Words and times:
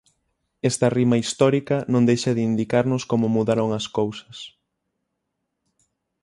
Esta 0.69 0.87
rima 0.97 1.17
histórica 1.23 1.77
non 1.93 2.03
deixa 2.09 2.31
de 2.37 2.45
indicarnos 2.51 3.03
como 3.11 3.33
mudaron 3.35 3.69
as 3.79 3.85
cousas. 3.97 4.37